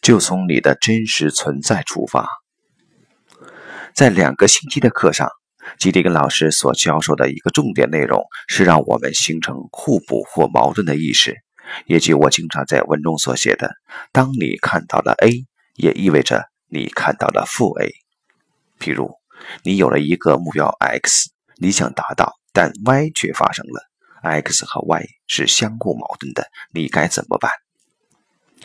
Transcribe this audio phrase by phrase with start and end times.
[0.00, 2.28] 就从你的真实存在出发。
[3.94, 5.28] 在两个星期的课上，
[5.78, 11.36] 吉里根老师所教授的一个重点内容是让我们形成互补或矛盾的意识，
[11.86, 13.70] 也即我经常在文中所写的：
[14.12, 15.44] 当你看到了 A，
[15.74, 17.90] 也意味着你看到了负 A。
[18.78, 19.12] 譬如，
[19.62, 23.82] 你有了一个目标 X，你想达到，但 Y 却发生了
[24.22, 27.50] ，X 和 Y 是相互矛盾的，你该怎么办？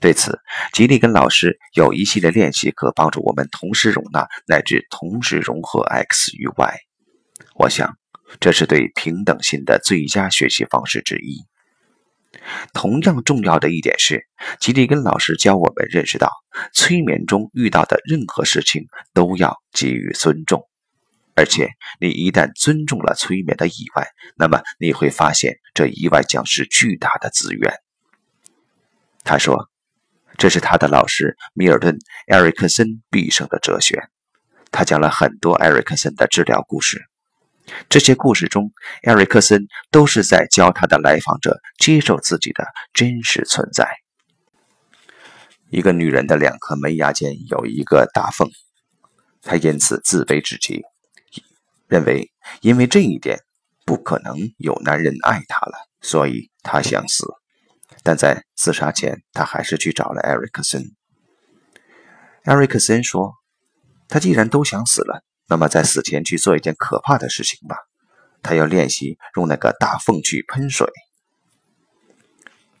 [0.00, 0.38] 对此，
[0.72, 6.78] 吉利根老师有一系列练习可帮助我们同时容纳乃至同时融合 X 与 Y。
[7.54, 7.96] 我想，
[8.38, 11.44] 这是对平等心的最佳学习方式之一。
[12.72, 14.26] 同样重要的一点是，
[14.60, 16.30] 吉利根老师教我们认识到，
[16.72, 20.68] 催眠中遇到的任何事情都要给予尊重，
[21.34, 27.72] 而且你一旦尊重了催眠的意外，那么你会发现这意外将是巨大的资源。
[29.24, 29.67] 他说。
[30.38, 31.94] 这是他的老师米尔顿·
[32.28, 34.08] 埃瑞克森毕生的哲学。
[34.70, 37.02] 他讲了很多埃瑞克森的治疗故事。
[37.88, 38.70] 这些故事中，
[39.02, 43.88] 埃瑞克森都是在教他的来访者接受自己的真实存在。
[45.70, 48.48] 一个女人的两颗门牙间有一个大缝，
[49.42, 50.82] 她因此自卑至极，
[51.88, 52.30] 认为
[52.60, 53.40] 因为这一点
[53.84, 57.26] 不可能有男人爱她了，所以她想死。
[58.02, 60.82] 但在自杀前，他还是去找了艾瑞克森。
[62.44, 63.34] 艾瑞克森说
[64.08, 67.76] ：“他既然都想死了，那么在死前去做一件可怕的事情吧。
[68.42, 70.88] 他要练习用那个大缝去喷水。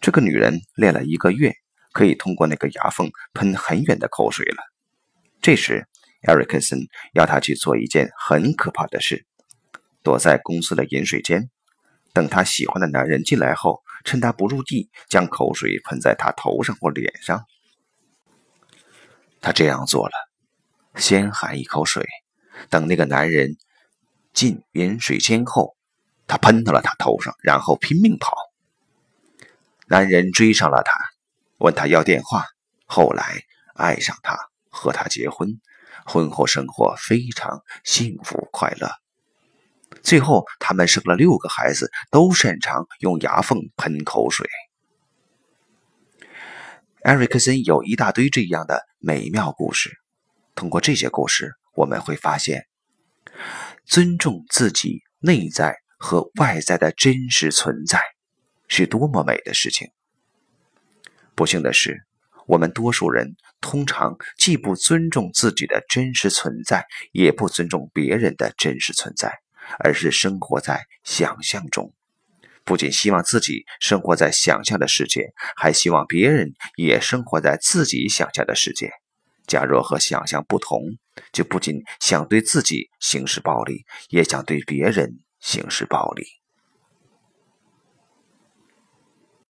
[0.00, 1.54] 这个女人练了一个月，
[1.92, 4.56] 可以通过那个牙缝喷很远的口水了。
[5.40, 5.86] 这时，
[6.26, 6.80] 艾瑞克森
[7.14, 9.24] 要他去做一件很可怕的事：
[10.02, 11.48] 躲在公司的饮水间，
[12.12, 17.44] 等他喜欢的男人进来后。”趁他不注意，将口水喷在他头上或脸上。
[19.40, 20.12] 他这样做了，
[20.94, 22.06] 先含一口水，
[22.70, 23.56] 等那个男人
[24.32, 25.76] 进饮水间后，
[26.26, 28.32] 他喷到了他头上，然后拼命跑。
[29.86, 30.92] 男人追上了他，
[31.58, 32.46] 问他要电话，
[32.86, 33.42] 后来
[33.74, 34.34] 爱上他，
[34.70, 35.60] 和他结婚，
[36.06, 39.03] 婚后生活非常幸福快乐。
[40.02, 44.48] 最后，他们生了六个孩子，都擅长用牙缝喷口水。
[47.02, 49.92] 艾瑞克森有一大堆这样的美妙故事。
[50.54, 52.66] 通过这些故事，我们会发现，
[53.84, 58.00] 尊重自己内在和外在的真实存在，
[58.68, 59.88] 是多么美的事情。
[61.34, 62.06] 不幸的是，
[62.46, 69.43] 我们多数人通常既不尊重自己的真实存在，也不尊重别人的真实存在。
[69.78, 71.92] 而是生活在想象中，
[72.64, 78.90] 不仅希望自己生活在想象的世界，还希望别人也生活在自己想象的世界。
[79.46, 80.80] 假若和想象不同，
[81.32, 86.24] 就不仅想对自己行使暴力，也想对别人行使暴力。